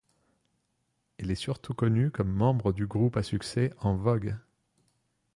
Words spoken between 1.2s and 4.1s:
est surtout connue comme membre du groupe à succès En